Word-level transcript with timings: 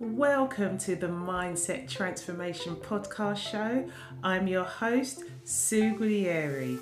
Welcome 0.00 0.78
to 0.78 0.94
the 0.94 1.08
Mindset 1.08 1.88
Transformation 1.88 2.76
Podcast 2.76 3.38
Show. 3.38 3.84
I'm 4.22 4.46
your 4.46 4.62
host, 4.62 5.24
Sue 5.42 5.92
Guglieri. 5.96 6.78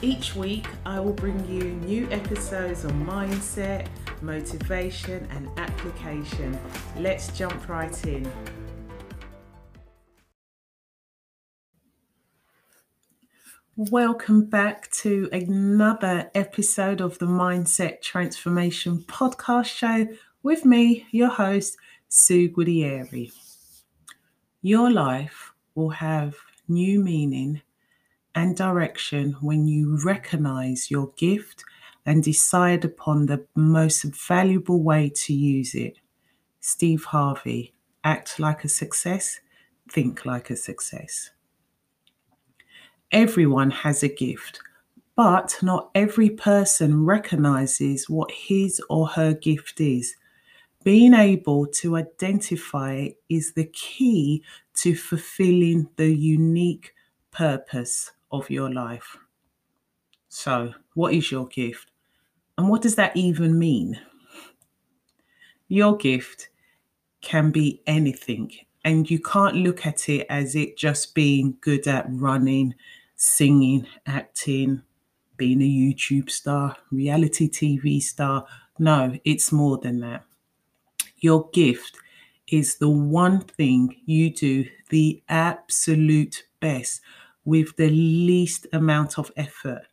Each 0.00 0.34
week, 0.34 0.66
I 0.86 0.98
will 1.00 1.12
bring 1.12 1.46
you 1.46 1.64
new 1.86 2.08
episodes 2.10 2.86
on 2.86 3.04
mindset, 3.04 3.88
motivation, 4.22 5.28
and 5.32 5.50
application. 5.58 6.58
Let's 6.96 7.28
jump 7.36 7.68
right 7.68 8.06
in. 8.06 8.26
Welcome 13.76 14.46
back 14.46 14.90
to 15.02 15.28
another 15.30 16.30
episode 16.34 17.02
of 17.02 17.18
the 17.18 17.26
Mindset 17.26 18.00
Transformation 18.00 19.04
Podcast 19.06 19.66
Show 19.66 20.08
with 20.42 20.64
me, 20.64 21.06
your 21.10 21.28
host, 21.28 21.76
Sue 22.08 22.48
Gudieri. 22.48 23.32
Your 24.62 24.90
life 24.92 25.52
will 25.74 25.90
have 25.90 26.36
new 26.68 27.02
meaning 27.02 27.62
and 28.34 28.56
direction 28.56 29.32
when 29.40 29.66
you 29.66 29.98
recognize 30.04 30.88
your 30.90 31.08
gift 31.16 31.64
and 32.04 32.22
decide 32.22 32.84
upon 32.84 33.26
the 33.26 33.44
most 33.56 34.04
valuable 34.04 34.82
way 34.82 35.10
to 35.16 35.32
use 35.32 35.74
it. 35.74 35.98
Steve 36.60 37.04
Harvey, 37.04 37.74
act 38.04 38.38
like 38.38 38.62
a 38.62 38.68
success, 38.68 39.40
think 39.90 40.24
like 40.24 40.50
a 40.50 40.56
success. 40.56 41.30
Everyone 43.10 43.70
has 43.70 44.04
a 44.04 44.08
gift, 44.08 44.60
but 45.16 45.58
not 45.60 45.90
every 45.94 46.30
person 46.30 47.04
recognizes 47.04 48.08
what 48.08 48.30
his 48.30 48.80
or 48.88 49.08
her 49.08 49.34
gift 49.34 49.80
is 49.80 50.14
being 50.86 51.14
able 51.14 51.66
to 51.66 51.96
identify 51.96 53.08
is 53.28 53.54
the 53.54 53.64
key 53.64 54.40
to 54.72 54.94
fulfilling 54.94 55.88
the 55.96 56.14
unique 56.14 56.94
purpose 57.32 58.12
of 58.30 58.48
your 58.48 58.72
life. 58.72 59.16
So, 60.28 60.74
what 60.94 61.12
is 61.12 61.32
your 61.32 61.48
gift? 61.48 61.90
And 62.56 62.68
what 62.68 62.82
does 62.82 62.94
that 62.94 63.16
even 63.16 63.58
mean? 63.58 63.98
Your 65.66 65.96
gift 65.96 66.50
can 67.20 67.50
be 67.50 67.82
anything, 67.88 68.52
and 68.84 69.10
you 69.10 69.18
can't 69.18 69.56
look 69.56 69.86
at 69.86 70.08
it 70.08 70.24
as 70.30 70.54
it 70.54 70.76
just 70.76 71.16
being 71.16 71.58
good 71.62 71.88
at 71.88 72.06
running, 72.08 72.76
singing, 73.16 73.88
acting, 74.06 74.82
being 75.36 75.60
a 75.62 75.64
YouTube 75.64 76.30
star, 76.30 76.76
reality 76.92 77.50
TV 77.50 78.00
star. 78.00 78.46
No, 78.78 79.18
it's 79.24 79.50
more 79.50 79.78
than 79.78 79.98
that. 79.98 80.22
Your 81.26 81.50
gift 81.50 81.94
is 82.48 82.76
the 82.78 82.88
one 82.90 83.40
thing 83.40 83.96
you 84.06 84.30
do 84.32 84.66
the 84.90 85.22
absolute 85.28 86.36
best 86.60 87.00
with 87.44 87.76
the 87.76 87.90
least 87.90 88.66
amount 88.72 89.18
of 89.18 89.32
effort. 89.36 89.86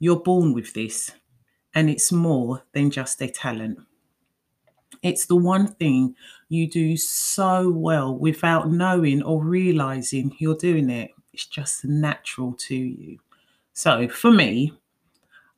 You're 0.00 0.18
born 0.18 0.54
with 0.54 0.72
this, 0.72 1.12
and 1.74 1.90
it's 1.90 2.10
more 2.10 2.64
than 2.72 2.90
just 2.90 3.22
a 3.22 3.28
talent. 3.28 3.78
It's 5.02 5.26
the 5.26 5.36
one 5.36 5.68
thing 5.74 6.14
you 6.48 6.68
do 6.68 6.96
so 6.96 7.70
well 7.70 8.16
without 8.16 8.70
knowing 8.70 9.22
or 9.22 9.42
realizing 9.44 10.34
you're 10.38 10.56
doing 10.56 10.90
it. 10.90 11.12
It's 11.32 11.46
just 11.46 11.84
natural 11.84 12.54
to 12.68 12.74
you. 12.74 13.18
So, 13.74 14.08
for 14.08 14.32
me, 14.32 14.72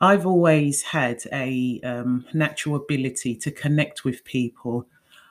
I've 0.00 0.24
always 0.24 0.82
had 0.82 1.22
a 1.30 1.80
um, 1.84 2.24
natural 2.32 2.76
ability 2.76 3.36
to 3.36 3.50
connect 3.50 4.02
with 4.02 4.24
people, 4.24 4.86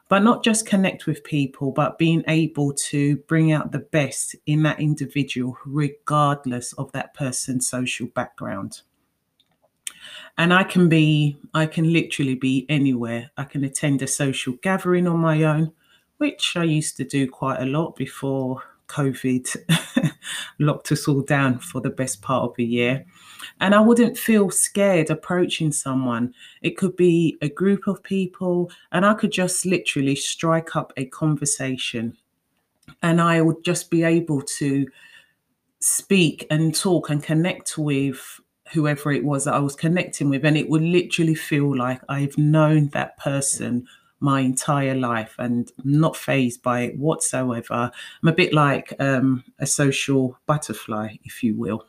but 0.08 0.20
not 0.20 0.44
just 0.44 0.68
connect 0.68 1.08
with 1.08 1.24
people, 1.24 1.72
but 1.72 1.98
being 1.98 2.24
able 2.28 2.74
to 2.90 3.18
bring 3.28 3.52
out 3.52 3.72
the 3.72 3.80
best 3.80 4.36
in 4.46 4.62
that 4.64 4.80
individual, 4.80 5.58
regardless 5.66 6.74
of 6.74 6.92
that 6.92 7.16
person's 7.16 7.68
social 7.68 8.08
background. 8.08 8.82
And 10.38 10.54
I 10.54 10.64
can 10.64 10.88
be, 10.88 11.38
I 11.54 11.66
can 11.66 11.92
literally 11.92 12.36
be 12.36 12.68
anywhere. 12.70 13.32
I 13.38 13.46
can 13.46 13.64
attend 13.64 14.02
a 14.04 14.08
social 14.08 14.54
gathering 14.62 15.08
on 15.08 15.20
my 15.20 15.44
own, 15.44 15.72
which 16.18 16.56
I 16.56 16.64
used 16.64 16.96
to 16.98 17.04
do 17.04 17.28
quite 17.28 17.60
a 17.60 17.66
lot 17.66 17.96
before 17.96 18.62
COVID 18.88 20.14
locked 20.60 20.92
us 20.92 21.08
all 21.08 21.22
down 21.22 21.60
for 21.60 21.82
the 21.82 21.90
best 21.90 22.22
part 22.22 22.44
of 22.44 22.56
a 22.60 22.64
year. 22.64 23.06
And 23.60 23.74
I 23.74 23.80
wouldn't 23.80 24.18
feel 24.18 24.50
scared 24.50 25.10
approaching 25.10 25.72
someone. 25.72 26.34
It 26.62 26.78
could 26.78 26.96
be 26.96 27.38
a 27.42 27.50
group 27.50 27.88
of 27.88 28.04
people, 28.04 28.72
and 28.92 29.06
I 29.06 29.14
could 29.14 29.32
just 29.32 29.66
literally 29.66 30.16
strike 30.16 30.76
up 30.76 30.94
a 30.98 31.06
conversation. 31.06 32.18
And 33.02 33.22
I 33.22 33.42
would 33.42 33.64
just 33.64 33.90
be 33.90 34.04
able 34.04 34.42
to 34.58 34.88
speak 35.80 36.46
and 36.50 36.76
talk 36.76 37.10
and 37.10 37.24
connect 37.24 37.78
with 37.78 38.40
whoever 38.74 39.12
it 39.12 39.24
was 39.24 39.46
that 39.46 39.54
I 39.54 39.60
was 39.60 39.76
connecting 39.76 40.30
with. 40.30 40.46
And 40.46 40.58
it 40.58 40.70
would 40.70 40.82
literally 40.82 41.36
feel 41.36 41.76
like 41.76 42.02
I've 42.10 42.38
known 42.38 42.90
that 42.90 43.18
person 43.18 43.88
my 44.20 44.42
entire 44.42 44.96
life 44.96 45.36
and 45.40 45.72
not 45.84 46.16
phased 46.16 46.62
by 46.62 46.82
it 46.82 46.98
whatsoever. 46.98 47.92
I'm 48.22 48.30
a 48.30 48.34
bit 48.34 48.54
like 48.54 48.94
um, 49.00 49.44
a 49.60 49.66
social 49.66 50.38
butterfly, 50.46 51.16
if 51.24 51.42
you 51.44 51.56
will. 51.56 51.86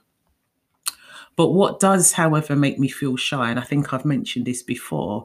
But 1.40 1.54
what 1.54 1.80
does, 1.80 2.12
however, 2.12 2.54
make 2.54 2.78
me 2.78 2.90
feel 2.90 3.16
shy, 3.16 3.48
and 3.48 3.58
I 3.58 3.62
think 3.62 3.94
I've 3.94 4.04
mentioned 4.04 4.44
this 4.44 4.62
before, 4.62 5.24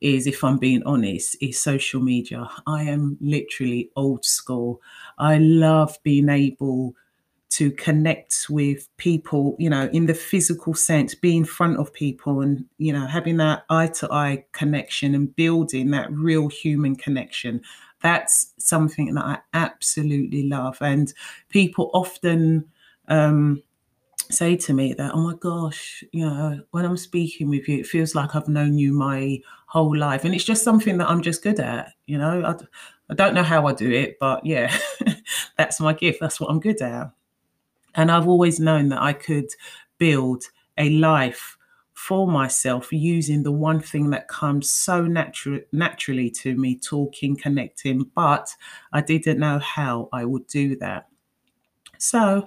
is 0.00 0.28
if 0.28 0.44
I'm 0.44 0.58
being 0.58 0.84
honest, 0.84 1.36
is 1.40 1.58
social 1.58 2.00
media. 2.00 2.48
I 2.68 2.84
am 2.84 3.18
literally 3.20 3.90
old 3.96 4.24
school. 4.24 4.80
I 5.18 5.38
love 5.38 5.98
being 6.04 6.28
able 6.28 6.94
to 7.48 7.72
connect 7.72 8.46
with 8.48 8.88
people, 8.96 9.56
you 9.58 9.68
know, 9.68 9.90
in 9.92 10.06
the 10.06 10.14
physical 10.14 10.72
sense, 10.72 11.16
be 11.16 11.36
in 11.36 11.44
front 11.44 11.78
of 11.80 11.92
people 11.92 12.42
and, 12.42 12.64
you 12.78 12.92
know, 12.92 13.08
having 13.08 13.38
that 13.38 13.64
eye 13.68 13.88
to 13.88 14.12
eye 14.12 14.44
connection 14.52 15.16
and 15.16 15.34
building 15.34 15.90
that 15.90 16.12
real 16.12 16.46
human 16.46 16.94
connection. 16.94 17.60
That's 18.02 18.52
something 18.58 19.14
that 19.14 19.24
I 19.24 19.38
absolutely 19.52 20.44
love. 20.48 20.78
And 20.80 21.12
people 21.48 21.90
often, 21.92 22.66
um, 23.08 23.64
say 24.32 24.56
to 24.56 24.72
me 24.74 24.92
that, 24.94 25.12
oh 25.14 25.20
my 25.20 25.34
gosh, 25.38 26.04
you 26.12 26.24
know, 26.24 26.60
when 26.70 26.84
I'm 26.84 26.96
speaking 26.96 27.48
with 27.48 27.68
you, 27.68 27.78
it 27.80 27.86
feels 27.86 28.14
like 28.14 28.34
I've 28.34 28.48
known 28.48 28.78
you 28.78 28.92
my 28.92 29.40
whole 29.66 29.96
life. 29.96 30.24
And 30.24 30.34
it's 30.34 30.44
just 30.44 30.64
something 30.64 30.98
that 30.98 31.08
I'm 31.08 31.22
just 31.22 31.42
good 31.42 31.60
at, 31.60 31.92
you 32.06 32.18
know. 32.18 32.42
I, 32.44 32.54
I 33.10 33.14
don't 33.14 33.34
know 33.34 33.42
how 33.42 33.66
I 33.66 33.72
do 33.74 33.90
it, 33.90 34.16
but 34.20 34.44
yeah, 34.44 34.76
that's 35.58 35.80
my 35.80 35.92
gift. 35.92 36.20
That's 36.20 36.40
what 36.40 36.50
I'm 36.50 36.60
good 36.60 36.80
at. 36.82 37.10
And 37.94 38.10
I've 38.10 38.28
always 38.28 38.60
known 38.60 38.90
that 38.90 39.02
I 39.02 39.12
could 39.12 39.48
build 39.98 40.44
a 40.78 40.90
life 40.90 41.56
for 41.94 42.26
myself 42.28 42.92
using 42.92 43.42
the 43.42 43.52
one 43.52 43.80
thing 43.80 44.10
that 44.10 44.28
comes 44.28 44.70
so 44.70 45.02
natural 45.06 45.60
naturally 45.72 46.30
to 46.30 46.54
me 46.54 46.76
talking 46.78 47.34
connecting 47.34 48.04
but 48.14 48.54
i 48.92 49.00
didn't 49.00 49.38
know 49.38 49.58
how 49.60 50.06
i 50.12 50.22
would 50.22 50.46
do 50.46 50.76
that 50.76 51.08
so 51.98 52.44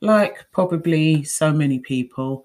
like 0.00 0.46
probably 0.52 1.22
so 1.24 1.52
many 1.52 1.78
people, 1.78 2.44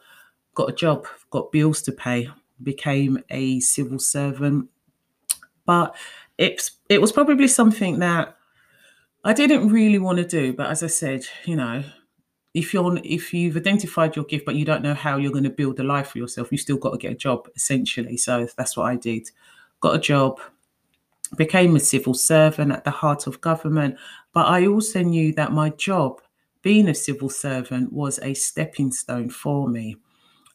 got 0.54 0.70
a 0.70 0.74
job, 0.74 1.08
got 1.30 1.52
bills 1.52 1.82
to 1.84 1.92
pay, 1.92 2.30
became 2.64 3.24
a 3.30 3.60
civil 3.60 4.00
servant. 4.00 4.70
But 5.66 5.96
it's 6.38 6.72
it 6.90 7.02
was 7.02 7.12
probably 7.12 7.48
something 7.48 8.00
that 8.00 8.36
I 9.24 9.34
didn't 9.34 9.70
really 9.70 10.00
want 10.00 10.18
to 10.18 10.26
do. 10.26 10.54
But 10.54 10.70
as 10.70 10.84
I 10.84 10.88
said, 10.88 11.26
you 11.46 11.56
know, 11.56 11.84
if 12.54 12.74
you're 12.74 13.00
if 13.04 13.34
you've 13.34 13.58
identified 13.58 14.16
your 14.16 14.26
gift 14.26 14.46
but 14.46 14.56
you 14.56 14.66
don't 14.66 14.84
know 14.84 14.94
how 14.94 15.18
you're 15.18 15.32
going 15.32 15.44
to 15.44 15.50
build 15.50 15.80
a 15.80 15.84
life 15.84 16.10
for 16.10 16.20
yourself, 16.20 16.52
you 16.52 16.58
still 16.58 16.78
got 16.78 16.92
to 16.92 16.98
get 16.98 17.12
a 17.12 17.16
job 17.16 17.48
essentially. 17.56 18.18
So 18.18 18.48
that's 18.58 18.78
what 18.78 18.86
I 18.86 18.96
did. 18.96 19.30
Got 19.80 19.96
a 19.96 20.00
job, 20.00 20.40
became 21.36 21.76
a 21.76 21.80
civil 21.80 22.14
servant 22.14 22.72
at 22.72 22.84
the 22.84 22.92
heart 22.92 23.28
of 23.28 23.42
government. 23.42 23.96
But 24.34 24.48
I 24.48 24.68
also 24.68 25.02
knew 25.02 25.34
that 25.34 25.52
my 25.52 25.70
job 25.72 26.22
being 26.66 26.90
a 26.90 26.96
civil 26.96 27.30
servant 27.30 27.94
was 27.94 28.18
a 28.24 28.34
stepping 28.34 28.92
stone 28.92 29.30
for 29.30 29.70
me. 29.70 29.96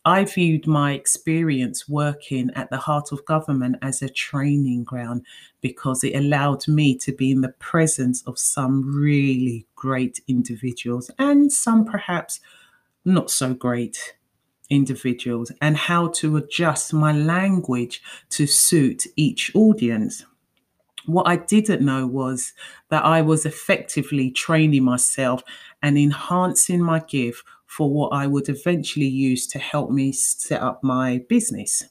I 0.05 0.25
viewed 0.25 0.67
my 0.67 0.93
experience 0.93 1.89
working 1.89 2.51
at 2.57 2.69
the 2.69 2.79
heart 2.79 3.13
of 3.13 3.25
government 3.27 3.77
as 3.81 4.03
a 4.03 4.09
training 4.09 4.83
ground 4.83 5.25
because 5.61 6.03
it 6.03 6.17
allowed 6.17 6.67
me 6.67 6.99
to 6.99 7.13
be 7.13 7.31
in 7.31 7.43
the 7.43 7.55
presence 7.61 8.25
of 8.27 8.41
some 8.41 8.93
really 8.93 9.67
great 9.77 10.21
individuals 10.27 11.13
and 11.21 11.53
some 11.53 11.85
perhaps 11.85 12.41
not 13.05 13.31
so 13.31 13.55
great 13.55 14.17
individuals, 14.69 15.53
and 15.61 15.77
how 15.77 16.09
to 16.09 16.37
adjust 16.39 16.93
my 16.93 17.13
language 17.13 18.03
to 18.31 18.49
suit 18.49 19.07
each 19.15 19.55
audience. 19.55 20.25
What 21.13 21.27
I 21.27 21.37
didn't 21.37 21.85
know 21.85 22.07
was 22.07 22.53
that 22.89 23.05
I 23.05 23.23
was 23.23 23.47
effectively 23.47 24.31
training 24.31 24.85
myself 24.85 25.43
and 25.83 25.99
enhancing 25.99 26.83
my 26.83 27.01
gift 27.01 27.45
for 27.67 27.89
what 27.89 28.09
I 28.09 28.27
would 28.27 28.49
eventually 28.49 29.07
use 29.07 29.47
to 29.49 29.59
help 29.59 29.91
me 29.91 30.13
set 30.13 30.61
up 30.61 30.83
my 30.83 31.25
business. 31.29 31.85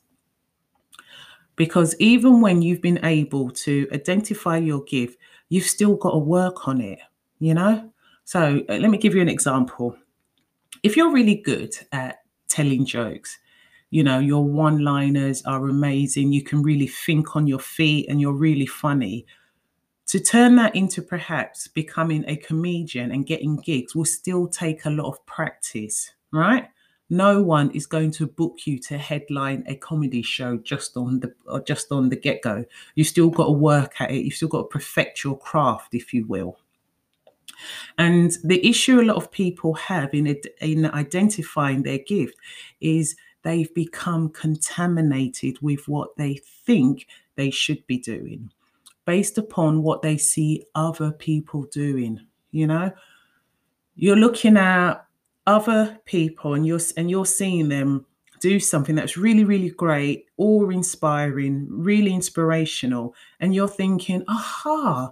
Because 1.55 1.95
even 1.99 2.41
when 2.41 2.61
you've 2.61 2.81
been 2.81 3.03
able 3.03 3.49
to 3.51 3.87
identify 3.93 4.57
your 4.57 4.83
gift, 4.83 5.17
you've 5.49 5.65
still 5.65 5.95
got 5.95 6.11
to 6.11 6.17
work 6.17 6.67
on 6.67 6.81
it, 6.81 6.99
you 7.39 7.53
know? 7.53 7.91
So 8.23 8.61
uh, 8.69 8.75
let 8.75 8.91
me 8.91 8.97
give 8.97 9.15
you 9.15 9.21
an 9.21 9.29
example. 9.29 9.97
If 10.83 10.95
you're 10.95 11.11
really 11.11 11.35
good 11.35 11.75
at 11.91 12.19
telling 12.47 12.85
jokes, 12.85 13.39
you 13.89 14.03
know, 14.03 14.19
your 14.19 14.43
one 14.43 14.83
liners 14.83 15.43
are 15.45 15.67
amazing, 15.67 16.31
you 16.31 16.43
can 16.43 16.61
really 16.61 16.87
think 16.87 17.35
on 17.35 17.47
your 17.47 17.59
feet 17.59 18.07
and 18.09 18.21
you're 18.21 18.33
really 18.33 18.65
funny. 18.65 19.25
To 20.07 20.19
turn 20.19 20.55
that 20.55 20.75
into 20.75 21.01
perhaps 21.01 21.67
becoming 21.67 22.23
a 22.27 22.35
comedian 22.35 23.11
and 23.11 23.27
getting 23.27 23.57
gigs 23.57 23.95
will 23.95 24.05
still 24.05 24.47
take 24.47 24.85
a 24.85 24.89
lot 24.89 25.07
of 25.07 25.23
practice, 25.25 26.11
right? 26.31 26.67
No 27.11 27.41
one 27.41 27.71
is 27.71 27.87
going 27.87 28.11
to 28.11 28.27
book 28.27 28.59
you 28.65 28.77
to 28.79 28.97
headline 28.97 29.63
a 29.67 29.75
comedy 29.75 30.21
show 30.21 30.57
just 30.57 30.95
on 30.95 31.19
the 31.19 31.33
or 31.45 31.59
just 31.61 31.91
on 31.91 32.09
the 32.09 32.15
get-go. 32.15 32.65
You 32.95 33.03
still 33.03 33.29
got 33.29 33.45
to 33.45 33.51
work 33.51 33.99
at 33.99 34.11
it. 34.11 34.23
You've 34.23 34.35
still 34.35 34.47
got 34.47 34.63
to 34.63 34.67
perfect 34.67 35.23
your 35.23 35.37
craft, 35.37 35.95
if 35.95 36.13
you 36.13 36.25
will. 36.27 36.59
And 37.97 38.31
the 38.43 38.65
issue 38.67 39.01
a 39.01 39.03
lot 39.03 39.17
of 39.17 39.31
people 39.31 39.73
have 39.73 40.13
in 40.13 40.27
in 40.61 40.85
identifying 40.85 41.83
their 41.83 41.97
gift 41.99 42.35
is 42.79 43.15
they've 43.43 43.73
become 43.73 44.29
contaminated 44.29 45.57
with 45.61 45.87
what 45.87 46.15
they 46.17 46.39
think 46.65 47.07
they 47.35 47.49
should 47.49 47.85
be 47.87 47.97
doing 47.97 48.49
based 49.05 49.37
upon 49.37 49.81
what 49.81 50.01
they 50.01 50.17
see 50.17 50.65
other 50.75 51.11
people 51.11 51.63
doing 51.63 52.19
you 52.51 52.65
know? 52.65 52.91
You're 53.95 54.15
looking 54.15 54.57
at 54.57 55.05
other 55.45 55.99
people 56.05 56.55
and 56.55 56.65
you're 56.65 56.79
and 56.97 57.09
you're 57.09 57.25
seeing 57.25 57.69
them 57.69 58.05
do 58.39 58.59
something 58.59 58.95
that's 58.95 59.17
really 59.17 59.43
really 59.43 59.69
great 59.69 60.25
or 60.37 60.71
inspiring 60.71 61.67
really 61.69 62.13
inspirational 62.13 63.13
and 63.39 63.53
you're 63.53 63.67
thinking 63.67 64.23
aha 64.29 65.11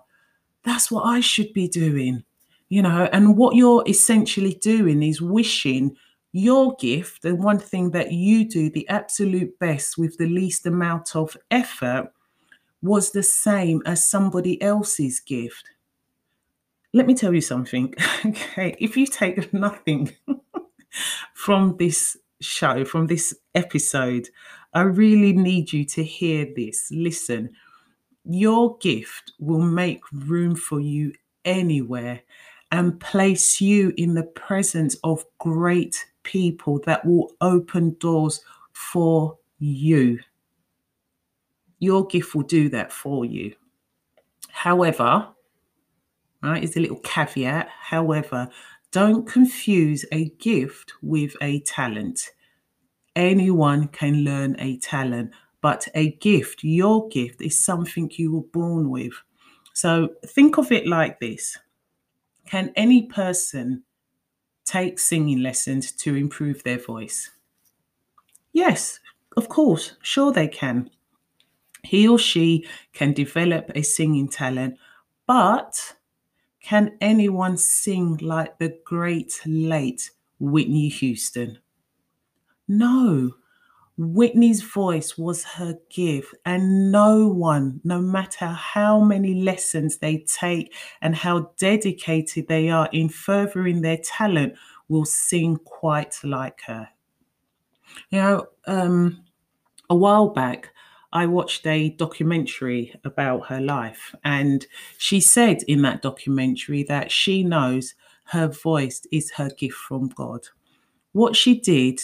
that's 0.64 0.90
what 0.90 1.02
i 1.06 1.20
should 1.20 1.52
be 1.54 1.68
doing 1.68 2.24
you 2.70 2.82
know? 2.82 3.10
And 3.14 3.38
what 3.38 3.56
you're 3.56 3.84
essentially 3.88 4.56
doing 4.56 5.04
is 5.04 5.22
wishing 5.22 5.96
your 6.38 6.75
gift 6.75 7.24
the 7.24 7.36
one 7.36 7.57
thing 7.57 7.92
that 7.92 8.12
you 8.12 8.48
do 8.48 8.69
the 8.69 8.88
absolute 8.89 9.57
best 9.60 9.98
with 9.98 10.18
the 10.18 10.28
least 10.28 10.66
amount 10.66 11.16
of 11.16 11.36
effort 11.50 12.12
was 12.81 13.12
the 13.12 13.24
same 13.24 13.81
as 13.88 14.07
somebody 14.07 14.62
else's 14.62 15.19
gift. 15.19 15.72
Let 16.94 17.07
me 17.07 17.16
tell 17.16 17.34
you 17.34 17.42
something 17.42 17.94
okay? 18.25 18.75
If 18.80 18.95
you 18.95 19.07
take 19.07 19.51
nothing 19.68 20.13
from 21.34 21.75
this 21.78 22.18
show 22.40 22.86
from 22.86 23.07
this 23.07 23.33
episode 23.56 24.30
i 24.75 24.81
really 24.81 25.33
need 25.33 25.74
you 25.74 25.83
to 25.83 26.04
hear 26.04 26.48
this. 26.56 26.88
Listen 26.92 27.50
your 28.24 28.78
gift 28.78 29.31
will 29.40 29.62
make 29.62 30.01
room 30.12 30.56
for 30.56 30.80
you 30.80 31.13
anywhere 31.45 32.22
and 32.72 33.00
place 33.00 33.62
you 33.62 33.94
in 33.98 34.13
the 34.13 34.24
presence 34.24 34.98
of 35.04 35.25
great 35.40 36.06
people 36.28 36.80
that 36.86 37.04
will 37.06 37.32
open 37.40 37.96
doors 38.00 38.42
for 38.74 39.38
you. 39.60 40.20
Your 41.80 42.06
gift 42.06 42.36
will 42.36 42.44
do 42.44 42.70
that 42.70 42.92
for 42.92 43.24
you. 43.24 43.56
However, 44.50 45.30
right, 46.44 46.64
is 46.64 46.76
a 46.76 46.80
little 46.80 47.00
caveat. 47.00 47.70
However, 47.70 48.50
don't 48.92 49.28
confuse 49.28 50.06
a 50.12 50.30
gift 50.40 50.94
with 51.02 51.36
a 51.42 51.62
talent. 51.62 52.32
Anyone 53.16 53.88
can 53.88 54.24
learn 54.24 54.56
a 54.60 54.78
talent, 54.80 55.32
but 55.62 55.88
a 55.96 56.12
gift, 56.18 56.64
your 56.64 57.08
gift, 57.08 57.42
is 57.42 57.60
something 57.60 58.12
you 58.14 58.34
were 58.34 58.48
born 58.52 58.90
with. 58.90 59.14
So 59.74 60.10
think 60.26 60.58
of 60.58 60.72
it 60.72 60.88
like 60.88 61.20
this 61.20 61.58
Can 62.46 62.74
any 62.76 63.04
person 63.04 63.84
take 64.68 65.00
singing 65.00 65.42
lessons 65.42 65.92
to 65.94 66.16
improve 66.16 66.64
their 66.64 66.78
voice? 66.78 67.31
Yes, 68.54 69.00
of 69.38 69.50
course, 69.50 69.94
sure 70.02 70.31
they 70.31 70.48
can. 70.48 70.90
He 71.84 72.08
or 72.08 72.19
she 72.19 72.68
can 72.94 73.14
develop 73.14 73.72
a 73.74 73.81
singing 73.81 74.28
talent, 74.28 74.78
but 75.25 75.96
can 76.62 76.98
anyone 77.00 77.58
sing 77.58 78.18
like 78.18 78.58
the 78.58 78.78
great 78.84 79.40
late 79.46 80.12
Whitney 80.40 80.90
Houston? 80.90 81.60
No, 82.68 83.36
Whitney's 83.98 84.62
voice 84.62 85.18
was 85.18 85.44
her 85.44 85.76
gift, 85.90 86.36
and 86.46 86.92
no 86.92 87.28
one, 87.28 87.82
no 87.84 88.00
matter 88.00 88.46
how 88.46 89.00
many 89.00 89.42
lessons 89.42 89.98
they 89.98 90.20
take 90.28 90.74
and 91.02 91.16
how 91.16 91.52
dedicated 91.58 92.48
they 92.48 92.70
are 92.70 92.90
in 92.94 93.10
furthering 93.10 93.82
their 93.82 93.98
talent, 93.98 94.54
will 94.88 95.06
sing 95.06 95.58
quite 95.58 96.16
like 96.24 96.62
her. 96.68 96.90
You 98.12 98.20
know, 98.20 98.48
um, 98.68 99.24
a 99.90 99.96
while 99.96 100.30
back, 100.30 100.72
I 101.12 101.26
watched 101.26 101.66
a 101.66 101.90
documentary 101.90 102.94
about 103.04 103.48
her 103.48 103.60
life, 103.60 104.14
and 104.24 104.68
she 105.00 105.20
said 105.20 105.64
in 105.68 105.82
that 105.82 106.04
documentary 106.04 106.84
that 106.84 107.12
she 107.12 107.44
knows 107.44 107.96
her 108.26 108.48
voice 108.48 109.08
is 109.12 109.32
her 109.32 109.50
gift 109.58 109.78
from 109.78 110.10
God. 110.10 110.42
What 111.14 111.36
she 111.36 111.60
did 111.60 112.02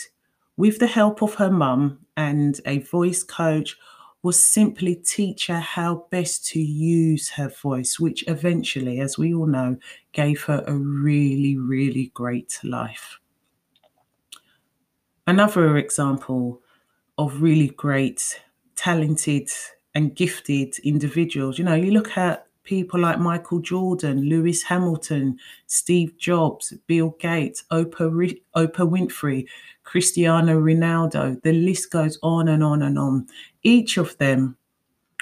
with 0.57 0.79
the 0.79 0.87
help 0.87 1.21
of 1.21 1.35
her 1.35 1.51
mum 1.51 1.99
and 2.15 2.59
a 2.65 2.79
voice 2.79 3.23
coach, 3.23 3.77
was 4.21 4.39
simply 4.39 4.95
teach 4.95 5.47
her 5.47 5.59
how 5.59 6.05
best 6.09 6.45
to 6.47 6.59
use 6.59 7.31
her 7.31 7.49
voice, 7.49 7.99
which 7.99 8.23
eventually, 8.27 8.99
as 8.99 9.17
we 9.17 9.33
all 9.33 9.45
know, 9.45 9.75
gave 10.13 10.43
her 10.43 10.63
a 10.65 10.73
really, 10.73 11.57
really 11.57 12.09
great 12.13 12.57
life. 12.63 13.19
Another 15.27 15.77
example 15.77 16.61
of 17.17 17.41
really 17.41 17.67
great, 17.67 18.41
talented, 18.75 19.49
and 19.95 20.15
gifted 20.15 20.79
individuals, 20.79 21.59
you 21.59 21.65
know, 21.65 21.75
you 21.75 21.91
look 21.91 22.17
at 22.17 22.47
people 22.63 22.99
like 22.99 23.19
Michael 23.19 23.59
Jordan, 23.59 24.29
Lewis 24.29 24.63
Hamilton, 24.63 25.37
Steve 25.67 26.17
Jobs, 26.17 26.73
Bill 26.87 27.15
Gates, 27.19 27.63
Oprah, 27.71 28.39
Oprah 28.55 28.89
Winfrey, 28.89 29.45
Cristiano 29.83 30.59
Ronaldo. 30.59 31.41
The 31.43 31.53
list 31.53 31.91
goes 31.91 32.17
on 32.23 32.47
and 32.47 32.63
on 32.63 32.81
and 32.81 32.97
on. 32.97 33.27
Each 33.63 33.97
of 33.97 34.17
them 34.17 34.57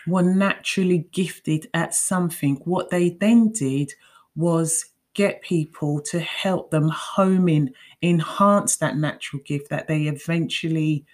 were 0.08 0.24
naturally 0.24 1.08
gifted 1.12 1.68
at 1.74 1.94
something. 1.94 2.56
What 2.66 2.90
they 2.90 3.10
then 3.10 3.52
did 3.52 3.94
was 4.36 4.86
get 5.14 5.42
people 5.42 6.02
to 6.02 6.20
help 6.20 6.72
them 6.72 6.90
home 6.90 7.50
in, 7.50 7.74
enhance 8.02 8.78
that 8.78 8.98
natural 8.98 9.42
gift 9.44 9.70
that 9.70 9.88
they 9.88 10.04
eventually 10.04 11.06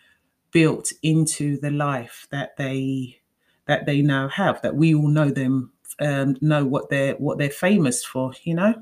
built 0.51 0.91
into 1.03 1.59
the 1.59 1.71
life 1.71 2.27
that 2.31 2.55
they 2.57 3.19
that 3.65 3.85
they 3.85 4.01
now 4.01 4.29
have 4.29 4.61
that 4.61 4.75
we 4.75 4.95
all 4.95 5.09
know 5.09 5.29
them 5.29 5.71
um, 5.99 6.37
know 6.41 6.65
what 6.65 6.89
they're 6.89 7.15
what 7.15 7.37
they're 7.37 7.49
famous 7.49 8.03
for 8.03 8.33
you 8.43 8.53
know? 8.53 8.73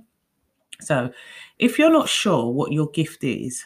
So 0.81 1.11
if 1.57 1.79
you're 1.79 1.91
not 1.91 2.09
sure 2.09 2.51
what 2.51 2.71
your 2.71 2.89
gift 2.89 3.23
is 3.23 3.63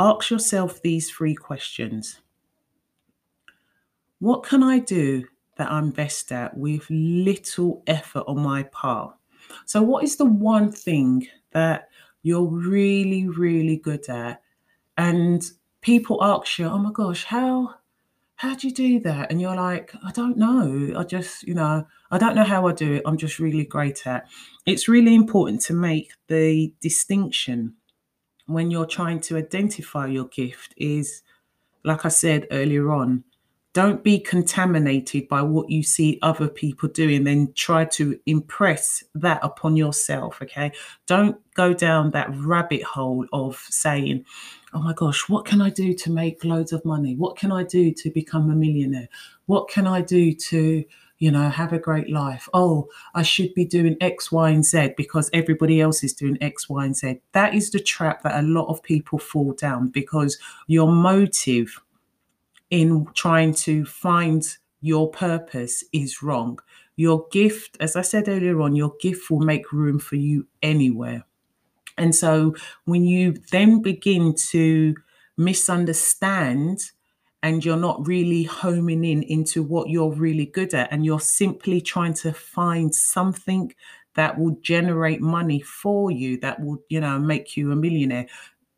ask 0.00 0.30
yourself 0.30 0.80
these 0.82 1.10
three 1.10 1.34
questions. 1.34 2.20
What 4.20 4.42
can 4.42 4.62
i 4.62 4.78
do 4.78 5.24
that 5.56 5.70
i'm 5.70 5.90
best 5.90 6.30
at 6.32 6.56
with 6.56 6.86
little 6.88 7.82
effort 7.86 8.24
on 8.26 8.40
my 8.40 8.64
part? 8.64 9.16
So 9.64 9.82
what 9.82 10.04
is 10.04 10.16
the 10.16 10.24
one 10.24 10.70
thing 10.70 11.26
that 11.52 11.88
you're 12.22 12.46
really 12.46 13.28
really 13.28 13.76
good 13.76 14.08
at? 14.08 14.42
And 14.96 15.42
people 15.80 16.22
ask 16.22 16.58
you 16.58 16.66
oh 16.66 16.78
my 16.78 16.92
gosh 16.92 17.24
how 17.24 17.74
how 18.38 18.54
do 18.54 18.68
you 18.68 18.74
do 18.74 19.00
that? 19.00 19.30
And 19.30 19.40
you're 19.40 19.54
like, 19.54 19.92
I 20.04 20.10
don't 20.12 20.36
know. 20.36 20.98
I 20.98 21.04
just, 21.04 21.42
you 21.42 21.54
know, 21.54 21.86
I 22.10 22.18
don't 22.18 22.34
know 22.34 22.44
how 22.44 22.66
I 22.66 22.72
do 22.72 22.94
it. 22.94 23.02
I'm 23.04 23.18
just 23.18 23.38
really 23.38 23.64
great 23.64 24.06
at. 24.06 24.26
It's 24.64 24.88
really 24.88 25.14
important 25.14 25.60
to 25.62 25.74
make 25.74 26.12
the 26.28 26.72
distinction 26.80 27.74
when 28.46 28.70
you're 28.70 28.86
trying 28.86 29.20
to 29.20 29.36
identify 29.36 30.06
your 30.06 30.26
gift 30.28 30.72
is 30.76 31.22
like 31.84 32.04
I 32.04 32.08
said 32.08 32.46
earlier 32.50 32.92
on, 32.92 33.24
don't 33.72 34.02
be 34.02 34.18
contaminated 34.18 35.28
by 35.28 35.42
what 35.42 35.70
you 35.70 35.82
see 35.82 36.18
other 36.22 36.48
people 36.48 36.88
doing, 36.88 37.24
then 37.24 37.52
try 37.54 37.84
to 37.84 38.18
impress 38.26 39.04
that 39.14 39.40
upon 39.42 39.76
yourself. 39.76 40.40
Okay. 40.42 40.72
Don't 41.06 41.36
go 41.54 41.74
down 41.74 42.10
that 42.10 42.34
rabbit 42.34 42.82
hole 42.82 43.26
of 43.32 43.56
saying, 43.68 44.24
oh 44.74 44.80
my 44.80 44.92
gosh, 44.92 45.28
what 45.28 45.44
can 45.44 45.60
I 45.60 45.70
do 45.70 45.94
to 45.94 46.10
make 46.10 46.44
loads 46.44 46.72
of 46.72 46.84
money? 46.84 47.14
What 47.14 47.36
can 47.36 47.52
I 47.52 47.64
do 47.64 47.92
to 47.92 48.10
become 48.10 48.50
a 48.50 48.54
millionaire? 48.54 49.08
What 49.46 49.68
can 49.68 49.86
I 49.86 50.02
do 50.02 50.34
to, 50.34 50.84
you 51.18 51.30
know, 51.30 51.48
have 51.48 51.72
a 51.72 51.78
great 51.78 52.10
life? 52.10 52.48
Oh, 52.52 52.88
I 53.14 53.22
should 53.22 53.54
be 53.54 53.64
doing 53.64 53.96
X, 54.00 54.30
Y, 54.30 54.50
and 54.50 54.64
Z 54.64 54.94
because 54.96 55.30
everybody 55.32 55.80
else 55.80 56.04
is 56.04 56.12
doing 56.12 56.36
X, 56.40 56.68
Y, 56.68 56.84
and 56.84 56.96
Z. 56.96 57.20
That 57.32 57.54
is 57.54 57.70
the 57.70 57.80
trap 57.80 58.22
that 58.22 58.38
a 58.38 58.46
lot 58.46 58.68
of 58.68 58.82
people 58.82 59.18
fall 59.18 59.52
down 59.52 59.88
because 59.88 60.38
your 60.66 60.90
motive 60.90 61.80
in 62.70 63.06
trying 63.14 63.54
to 63.54 63.84
find 63.86 64.58
your 64.80 65.10
purpose 65.10 65.84
is 65.92 66.22
wrong. 66.22 66.58
Your 66.96 67.26
gift, 67.30 67.76
as 67.80 67.96
I 67.96 68.02
said 68.02 68.28
earlier 68.28 68.60
on, 68.60 68.76
your 68.76 68.92
gift 69.00 69.30
will 69.30 69.40
make 69.40 69.72
room 69.72 69.98
for 69.98 70.16
you 70.16 70.46
anywhere. 70.62 71.24
And 71.98 72.14
so 72.14 72.54
when 72.84 73.04
you 73.04 73.34
then 73.50 73.82
begin 73.82 74.34
to 74.50 74.94
misunderstand 75.36 76.78
and 77.42 77.64
you're 77.64 77.76
not 77.76 78.06
really 78.06 78.42
homing 78.42 79.04
in 79.04 79.22
into 79.22 79.62
what 79.62 79.88
you're 79.88 80.12
really 80.12 80.46
good 80.46 80.74
at 80.74 80.92
and 80.92 81.04
you're 81.04 81.20
simply 81.20 81.80
trying 81.80 82.14
to 82.14 82.32
find 82.32 82.94
something 82.94 83.72
that 84.14 84.38
will 84.38 84.56
generate 84.62 85.20
money 85.20 85.60
for 85.60 86.10
you 86.10 86.38
that 86.40 86.60
will 86.60 86.78
you 86.88 87.00
know 87.00 87.18
make 87.18 87.56
you 87.56 87.70
a 87.70 87.76
millionaire 87.76 88.26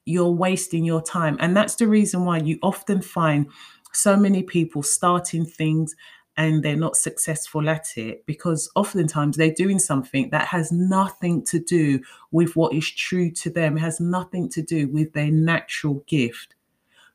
you're 0.06 0.30
wasting 0.30 0.84
your 0.84 1.02
time. 1.02 1.36
And 1.40 1.56
that's 1.56 1.76
the 1.76 1.86
reason 1.86 2.24
why 2.24 2.38
you 2.38 2.58
often 2.62 3.02
find 3.02 3.46
so 3.92 4.16
many 4.16 4.42
people 4.42 4.82
starting 4.82 5.44
things 5.44 5.94
and 6.36 6.62
they're 6.62 6.76
not 6.76 6.96
successful 6.96 7.68
at 7.68 7.96
it 7.96 8.24
because 8.26 8.70
oftentimes 8.74 9.36
they're 9.36 9.52
doing 9.52 9.78
something 9.78 10.30
that 10.30 10.46
has 10.46 10.72
nothing 10.72 11.44
to 11.44 11.58
do 11.58 12.00
with 12.30 12.56
what 12.56 12.72
is 12.72 12.88
true 12.90 13.30
to 13.30 13.50
them, 13.50 13.76
it 13.76 13.80
has 13.80 14.00
nothing 14.00 14.48
to 14.50 14.62
do 14.62 14.88
with 14.88 15.12
their 15.12 15.30
natural 15.30 16.04
gift. 16.06 16.54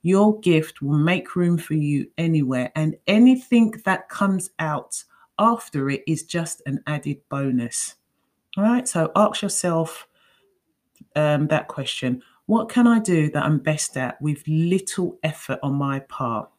Your 0.02 0.40
gift 0.42 0.82
will 0.82 0.98
make 1.00 1.36
room 1.36 1.58
for 1.58 1.74
you 1.74 2.12
anywhere, 2.18 2.72
and 2.76 2.96
anything 3.08 3.74
that 3.86 4.08
comes 4.10 4.52
out 4.60 5.04
after 5.40 5.90
it 5.90 6.04
is 6.06 6.24
just 6.24 6.62
an 6.68 6.84
added 6.86 7.22
bonus. 7.30 7.96
All 8.58 8.64
right, 8.64 8.88
so 8.88 9.12
ask 9.16 9.42
yourself 9.42 10.08
um, 11.16 11.48
that 11.48 11.68
question 11.68 12.22
What 12.46 12.70
can 12.70 12.86
I 12.86 13.00
do 13.00 13.32
that 13.32 13.44
I'm 13.44 13.58
best 13.58 13.98
at 13.98 14.22
with 14.22 14.44
little 14.48 15.18
effort 15.24 15.60
on 15.64 15.74
my 15.76 16.00
part? 16.02 16.50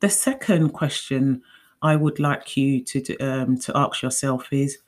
The 0.00 0.10
second 0.10 0.70
question 0.70 1.42
I 1.82 1.96
would 1.96 2.18
like 2.18 2.56
you 2.56 2.82
to 2.84 3.16
um, 3.18 3.58
to 3.58 3.76
ask 3.76 4.02
yourself 4.02 4.48
is, 4.52 4.78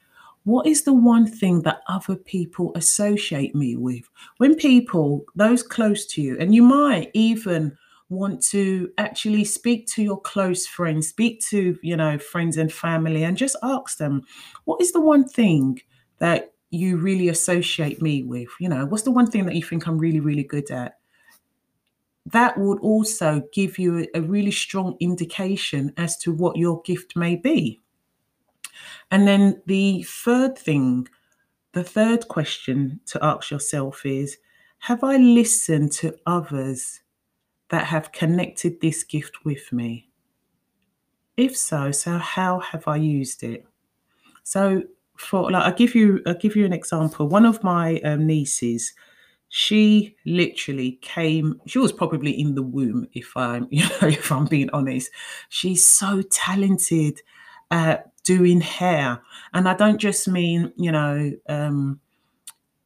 what 0.44 0.66
is 0.66 0.82
the 0.82 0.92
one 0.92 1.26
thing 1.26 1.62
that 1.62 1.82
other 1.86 2.16
people 2.16 2.72
associate 2.74 3.54
me 3.54 3.76
with? 3.76 4.08
When 4.38 4.54
people, 4.56 5.24
those 5.34 5.62
close 5.62 6.06
to 6.06 6.22
you, 6.22 6.36
and 6.38 6.54
you 6.54 6.62
might 6.62 7.10
even 7.14 7.76
want 8.08 8.42
to 8.42 8.90
actually 8.98 9.44
speak 9.44 9.86
to 9.88 10.02
your 10.02 10.20
close 10.20 10.66
friends, 10.66 11.08
speak 11.08 11.40
to, 11.40 11.78
you 11.82 11.96
know, 11.96 12.18
friends 12.18 12.56
and 12.56 12.72
family, 12.72 13.22
and 13.22 13.36
just 13.36 13.56
ask 13.62 13.98
them, 13.98 14.22
what 14.64 14.80
is 14.80 14.92
the 14.92 15.00
one 15.00 15.26
thing 15.26 15.80
that 16.18 16.52
you 16.70 16.96
really 16.96 17.28
associate 17.28 18.02
me 18.02 18.22
with? 18.22 18.48
You 18.60 18.68
know, 18.68 18.84
what's 18.86 19.04
the 19.04 19.10
one 19.10 19.30
thing 19.30 19.46
that 19.46 19.54
you 19.54 19.62
think 19.62 19.86
I'm 19.86 19.98
really, 19.98 20.20
really 20.20 20.44
good 20.44 20.70
at? 20.70 20.98
That 22.26 22.56
would 22.58 22.78
also 22.80 23.42
give 23.52 23.78
you 23.78 24.06
a 24.14 24.20
really 24.20 24.50
strong 24.50 24.96
indication 25.00 25.92
as 25.96 26.16
to 26.18 26.32
what 26.32 26.56
your 26.56 26.80
gift 26.82 27.16
may 27.16 27.36
be. 27.36 27.80
And 29.10 29.26
then 29.26 29.60
the 29.66 30.04
third 30.04 30.56
thing, 30.56 31.08
the 31.72 31.84
third 31.84 32.28
question 32.28 33.00
to 33.06 33.24
ask 33.24 33.50
yourself 33.50 34.06
is 34.06 34.38
Have 34.80 35.02
I 35.04 35.16
listened 35.16 35.92
to 35.92 36.16
others 36.26 37.00
that 37.70 37.86
have 37.86 38.12
connected 38.12 38.80
this 38.80 39.02
gift 39.02 39.44
with 39.44 39.72
me? 39.72 40.08
If 41.36 41.56
so, 41.56 41.90
so 41.90 42.18
how 42.18 42.60
have 42.60 42.86
I 42.86 42.96
used 42.96 43.42
it? 43.42 43.66
So, 44.44 44.82
for 45.16 45.50
like, 45.50 45.64
I'll 45.64 45.72
give 45.74 45.94
you, 45.94 46.20
I'll 46.26 46.34
give 46.34 46.56
you 46.56 46.64
an 46.64 46.72
example. 46.72 47.28
One 47.28 47.46
of 47.46 47.62
my 47.62 48.00
um, 48.00 48.26
nieces, 48.26 48.92
she 49.54 50.16
literally 50.24 50.92
came 51.02 51.60
she 51.66 51.78
was 51.78 51.92
probably 51.92 52.30
in 52.32 52.54
the 52.54 52.62
womb 52.62 53.06
if 53.12 53.36
i'm 53.36 53.68
you 53.70 53.82
know 53.82 54.08
if 54.08 54.32
i'm 54.32 54.46
being 54.46 54.70
honest. 54.72 55.10
She's 55.50 55.84
so 55.84 56.22
talented 56.22 57.20
at 57.70 58.12
doing 58.24 58.60
hair. 58.62 59.20
And 59.52 59.68
i 59.68 59.74
don't 59.74 59.98
just 59.98 60.26
mean 60.26 60.72
you 60.76 60.90
know 60.90 61.32
um 61.48 62.00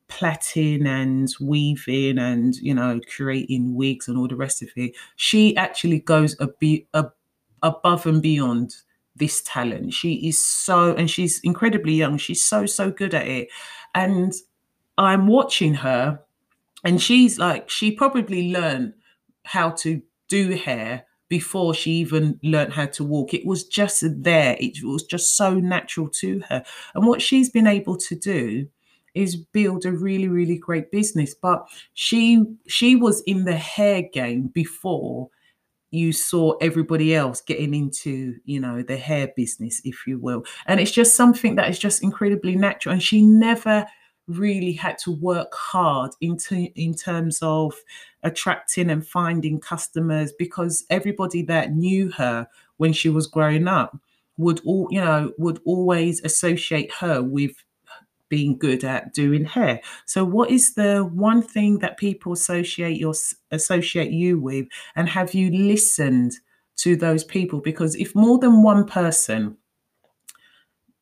plaiting 0.09 0.87
and 0.87 1.35
weaving 1.41 2.19
and 2.19 2.57
you 2.57 2.75
know 2.75 3.01
creating 3.17 3.75
wigs 3.75 4.09
and 4.09 4.19
all 4.19 4.29
the 4.29 4.37
rest 4.37 4.63
of 4.63 4.69
it. 4.77 4.93
She 5.17 5.57
actually 5.57 6.01
goes 6.01 6.37
a 6.41 6.49
bit 6.49 6.87
above 7.63 8.07
and 8.07 8.23
beyond 8.23 8.75
this 9.17 9.43
talent. 9.43 9.93
She 9.95 10.29
is 10.29 10.45
so 10.45 10.95
and 10.95 11.11
she's 11.11 11.41
incredibly 11.45 11.95
young. 11.95 12.19
She's 12.19 12.45
so 12.45 12.67
so 12.67 12.91
good 12.91 13.15
at 13.15 13.27
it. 13.29 13.49
And 13.95 14.33
i'm 14.99 15.27
watching 15.27 15.75
her 15.75 16.21
and 16.87 17.03
she's 17.03 17.39
like 17.39 17.69
she 17.69 17.91
probably 17.91 18.53
learned 18.53 18.95
how 19.45 19.71
to 19.71 20.01
do 20.29 20.53
hair 20.53 21.05
before 21.29 21.75
she 21.75 21.91
even 21.91 22.39
learned 22.45 22.73
how 22.73 22.87
to 22.87 23.03
walk. 23.03 23.35
It 23.35 23.45
was 23.45 23.65
just 23.65 24.05
there. 24.23 24.57
It 24.61 24.83
was 24.85 25.03
just 25.03 25.37
so 25.37 25.55
natural 25.55 26.09
to 26.21 26.41
her. 26.49 26.65
And 26.95 27.05
what 27.05 27.21
she's 27.21 27.51
been 27.51 27.67
able 27.67 27.97
to 27.97 28.15
do 28.15 28.69
is 29.17 29.35
build 29.35 29.85
a 29.85 29.91
really 29.91 30.29
really 30.29 30.57
great 30.57 30.93
business. 30.93 31.35
But 31.35 31.67
she 31.95 32.45
she 32.69 32.95
was 32.95 33.21
in 33.23 33.45
the 33.45 33.57
hair 33.57 34.03
game 34.03 34.47
before 34.47 35.29
you 35.91 36.13
saw 36.13 36.53
everybody 36.61 37.15
else 37.15 37.41
getting 37.41 37.75
into 37.75 38.37
you 38.45 38.61
know 38.61 38.83
the 38.83 38.97
hair 38.97 39.33
business 39.37 39.81
if 39.85 40.07
you 40.07 40.21
will. 40.21 40.45
And 40.67 40.79
it's 40.79 40.93
just 40.93 41.17
something 41.17 41.57
that 41.57 41.69
is 41.69 41.81
just 41.81 42.05
incredibly 42.05 42.55
natural. 42.55 42.93
And 42.93 43.03
she 43.03 43.23
never 43.23 43.87
really 44.29 44.73
had 44.73 44.99
to 44.99 45.13
work 45.13 45.55
hard 45.55 46.13
into 46.21 46.69
in 46.75 46.95
terms 46.95 47.39
of 47.43 47.75
attracting 48.23 48.91
and 48.91 49.07
finding 49.07 49.61
customers 49.61 50.33
because 50.39 50.85
everybody 50.91 51.43
that 51.43 51.73
knew 51.73 52.11
her 52.11 52.47
when 52.77 52.93
she 52.93 53.09
was 53.09 53.27
growing 53.27 53.69
up 53.69 53.97
would 54.37 54.61
all 54.65 54.89
you 54.91 55.01
know 55.01 55.33
would 55.39 55.61
always 55.65 56.23
associate 56.23 56.93
her 56.93 57.23
with 57.23 57.63
being 58.29 58.59
good 58.59 58.83
at 58.85 59.13
doing 59.15 59.45
hair. 59.45 59.81
So 60.05 60.25
what 60.25 60.51
is 60.51 60.75
the 60.75 61.05
one 61.05 61.43
thing 61.43 61.79
that 61.79 61.97
people 61.97 62.33
associate 62.33 62.99
your 62.99 63.15
associate 63.51 64.11
you 64.11 64.41
with 64.41 64.67
and 64.97 65.09
have 65.09 65.33
you 65.35 65.51
listened 65.51 66.33
to 66.79 66.97
those 66.97 67.25
people 67.25 67.61
because 67.61 67.95
if 67.95 68.15
more 68.15 68.39
than 68.39 68.63
one 68.63 68.85
person 68.87 69.57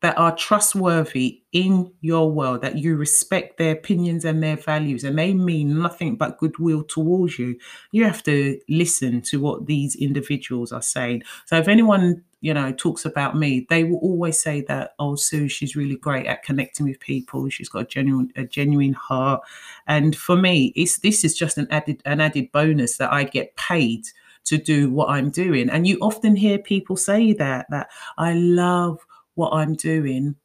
that 0.05 0.19
are 0.19 0.35
trustworthy 0.35 1.41
in 1.51 1.91
your 2.01 2.31
world, 2.31 2.61
that 2.61 2.77
you 2.77 2.95
respect 2.95 3.57
their 3.57 3.71
opinions 3.71 4.23
and 4.23 4.43
their 4.43 4.55
values, 4.55 5.03
and 5.03 5.17
they 5.17 5.33
mean 5.33 5.81
nothing 5.81 6.15
but 6.15 6.37
goodwill 6.37 6.83
towards 6.83 7.39
you, 7.39 7.57
you 7.91 8.03
have 8.03 8.21
to 8.21 8.59
listen 8.69 9.19
to 9.19 9.37
what 9.39 9.65
these 9.65 9.95
individuals 9.95 10.71
are 10.71 10.83
saying. 10.83 11.23
So 11.47 11.57
if 11.57 11.67
anyone 11.67 12.23
you 12.41 12.53
know 12.53 12.71
talks 12.71 13.03
about 13.03 13.35
me, 13.35 13.65
they 13.67 13.83
will 13.83 13.97
always 13.97 14.39
say 14.39 14.61
that 14.67 14.93
oh 14.99 15.15
Sue, 15.15 15.49
she's 15.49 15.75
really 15.75 15.95
great 15.95 16.27
at 16.27 16.43
connecting 16.43 16.85
with 16.85 16.99
people. 16.99 17.49
She's 17.49 17.67
got 17.69 17.81
a 17.81 17.85
genuine 17.85 18.31
a 18.35 18.43
genuine 18.43 18.93
heart, 18.93 19.41
and 19.87 20.15
for 20.15 20.35
me, 20.35 20.71
it's 20.75 20.99
this 20.99 21.23
is 21.23 21.35
just 21.35 21.57
an 21.57 21.67
added 21.71 22.03
an 22.05 22.21
added 22.21 22.51
bonus 22.51 22.97
that 22.97 23.11
I 23.11 23.23
get 23.23 23.55
paid 23.55 24.03
to 24.43 24.59
do 24.59 24.91
what 24.91 25.09
I'm 25.09 25.31
doing. 25.31 25.67
And 25.67 25.87
you 25.87 25.97
often 25.99 26.35
hear 26.35 26.59
people 26.59 26.95
say 26.95 27.33
that 27.33 27.65
that 27.71 27.89
I 28.19 28.33
love 28.33 28.99
what 29.35 29.51
I'm 29.53 29.75
doing 29.75 30.35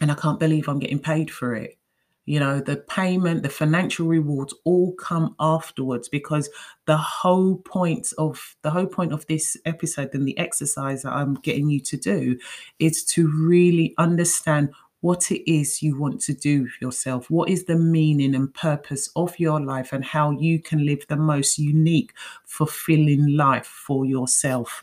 and 0.00 0.10
I 0.10 0.14
can't 0.14 0.40
believe 0.40 0.68
I'm 0.68 0.78
getting 0.78 0.98
paid 0.98 1.30
for 1.30 1.54
it. 1.54 1.78
You 2.26 2.40
know, 2.40 2.60
the 2.60 2.76
payment, 2.76 3.44
the 3.44 3.48
financial 3.48 4.08
rewards 4.08 4.52
all 4.64 4.92
come 4.94 5.36
afterwards 5.38 6.08
because 6.08 6.50
the 6.86 6.96
whole 6.96 7.58
point 7.58 8.12
of 8.18 8.56
the 8.62 8.70
whole 8.70 8.86
point 8.86 9.12
of 9.12 9.24
this 9.28 9.56
episode 9.64 10.12
and 10.12 10.26
the 10.26 10.36
exercise 10.36 11.02
that 11.02 11.12
I'm 11.12 11.34
getting 11.34 11.70
you 11.70 11.78
to 11.80 11.96
do 11.96 12.36
is 12.80 13.04
to 13.04 13.28
really 13.28 13.94
understand 13.96 14.70
what 15.02 15.30
it 15.30 15.48
is 15.48 15.84
you 15.84 15.96
want 15.96 16.20
to 16.22 16.34
do 16.34 16.62
with 16.62 16.72
yourself. 16.80 17.30
What 17.30 17.48
is 17.48 17.64
the 17.64 17.76
meaning 17.76 18.34
and 18.34 18.52
purpose 18.52 19.08
of 19.14 19.38
your 19.38 19.60
life 19.60 19.92
and 19.92 20.04
how 20.04 20.32
you 20.32 20.60
can 20.60 20.84
live 20.84 21.06
the 21.06 21.16
most 21.16 21.58
unique, 21.58 22.12
fulfilling 22.44 23.36
life 23.36 23.66
for 23.66 24.04
yourself 24.04 24.82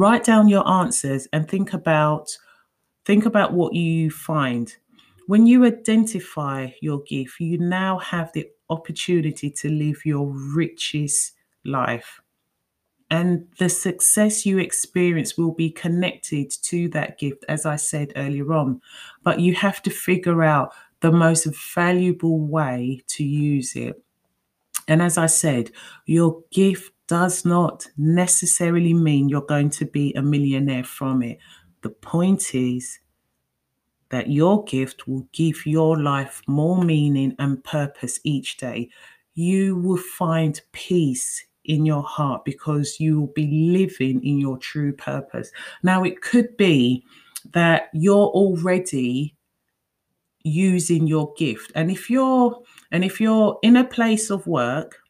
write 0.00 0.24
down 0.24 0.48
your 0.48 0.66
answers 0.66 1.28
and 1.34 1.46
think 1.46 1.74
about 1.74 2.30
think 3.04 3.26
about 3.26 3.52
what 3.52 3.74
you 3.74 4.10
find. 4.10 4.74
When 5.26 5.46
you 5.46 5.66
identify 5.66 6.70
your 6.80 7.02
gift 7.02 7.38
you 7.38 7.58
now 7.58 7.98
have 7.98 8.32
the 8.32 8.48
opportunity 8.70 9.50
to 9.50 9.68
live 9.68 10.06
your 10.06 10.28
richest 10.54 11.32
life. 11.64 12.22
And 13.10 13.46
the 13.58 13.68
success 13.68 14.46
you 14.46 14.58
experience 14.58 15.36
will 15.36 15.52
be 15.52 15.70
connected 15.70 16.50
to 16.62 16.88
that 16.90 17.18
gift 17.18 17.44
as 17.48 17.66
i 17.66 17.76
said 17.76 18.14
earlier 18.16 18.54
on. 18.54 18.80
But 19.22 19.40
you 19.40 19.54
have 19.54 19.82
to 19.82 19.90
figure 19.90 20.42
out 20.42 20.72
the 21.00 21.12
most 21.12 21.44
valuable 21.74 22.40
way 22.40 23.02
to 23.08 23.24
use 23.24 23.76
it. 23.76 24.02
And 24.88 25.02
as 25.02 25.18
i 25.18 25.26
said 25.26 25.72
your 26.06 26.42
gift 26.50 26.92
does 27.10 27.44
not 27.44 27.88
necessarily 27.96 28.94
mean 28.94 29.28
you're 29.28 29.40
going 29.42 29.68
to 29.68 29.84
be 29.84 30.14
a 30.14 30.22
millionaire 30.22 30.84
from 30.84 31.24
it. 31.24 31.38
The 31.82 31.90
point 31.90 32.54
is 32.54 33.00
that 34.10 34.30
your 34.30 34.62
gift 34.62 35.08
will 35.08 35.26
give 35.32 35.66
your 35.66 36.00
life 36.00 36.40
more 36.46 36.80
meaning 36.84 37.34
and 37.40 37.64
purpose 37.64 38.20
each 38.22 38.58
day. 38.58 38.90
You 39.34 39.74
will 39.74 39.96
find 39.96 40.60
peace 40.70 41.44
in 41.64 41.84
your 41.84 42.04
heart 42.04 42.44
because 42.44 43.00
you 43.00 43.18
will 43.18 43.32
be 43.34 43.48
living 43.72 44.24
in 44.24 44.38
your 44.38 44.58
true 44.58 44.92
purpose. 44.92 45.50
Now, 45.82 46.04
it 46.04 46.22
could 46.22 46.56
be 46.56 47.04
that 47.54 47.90
you're 47.92 48.28
already 48.28 49.34
using 50.44 51.08
your 51.08 51.34
gift 51.36 51.70
and 51.74 51.90
if 51.90 52.08
you're 52.08 52.62
and 52.92 53.04
if 53.04 53.20
you're 53.20 53.58
in 53.62 53.76
a 53.76 53.84
place 53.84 54.30
of 54.30 54.46
work 54.46 55.00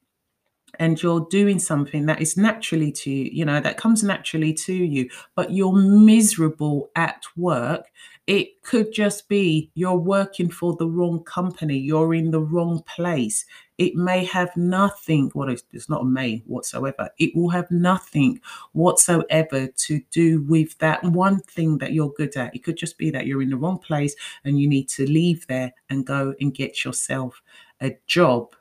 and 0.81 1.01
you're 1.03 1.27
doing 1.31 1.59
something 1.59 2.07
that 2.07 2.23
is 2.23 2.39
naturally 2.39 2.91
to 2.91 3.11
you, 3.11 3.31
you 3.31 3.45
know, 3.45 3.61
that 3.61 3.77
comes 3.77 4.03
naturally 4.03 4.55
to 4.55 4.73
you, 4.73 5.09
but 5.37 5.53
you're 5.53 5.75
miserable 5.75 6.91
at 6.97 7.23
work, 7.37 7.85
it 8.27 8.63
could 8.63 8.91
just 8.91 9.29
be 9.29 9.71
you're 9.75 9.95
working 9.95 10.51
for 10.51 10.75
the 10.77 10.89
wrong 10.89 11.23
company, 11.25 11.77
you're 11.77 12.15
in 12.15 12.31
the 12.31 12.41
wrong 12.41 12.83
place. 12.87 13.45
It 13.77 13.95
may 13.95 14.25
have 14.25 14.57
nothing, 14.57 15.31
well, 15.35 15.51
it's, 15.51 15.65
it's 15.73 15.91
not 15.91 16.03
a 16.03 16.05
may 16.05 16.43
whatsoever. 16.47 17.11
It 17.19 17.37
will 17.37 17.51
have 17.51 17.71
nothing 17.71 18.41
whatsoever 18.73 19.67
to 19.67 20.01
do 20.11 20.43
with 20.45 20.79
that 20.79 21.05
one 21.05 21.41
thing 21.41 21.77
that 21.79 21.93
you're 21.93 22.13
good 22.17 22.37
at. 22.37 22.55
It 22.55 22.65
could 22.65 22.79
just 22.79 22.97
be 22.97 23.11
that 23.11 23.27
you're 23.27 23.43
in 23.43 23.51
the 23.51 23.57
wrong 23.57 23.79
place 23.79 24.17
and 24.45 24.59
you 24.59 24.67
need 24.67 24.89
to 24.91 25.07
leave 25.07 25.47
there 25.47 25.75
and 25.91 26.07
go 26.07 26.35
and 26.41 26.55
get 26.55 26.87
yourself 26.87 27.43
a 27.83 27.97
job 28.07 28.55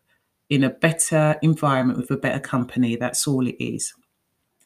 in 0.50 0.64
a 0.64 0.70
better 0.70 1.38
environment 1.42 2.00
with 2.00 2.12
a 2.12 2.18
better 2.18 2.40
company. 2.40 2.96
That's 2.96 3.28
all 3.28 3.48
it 3.48 3.58
is. 3.60 3.94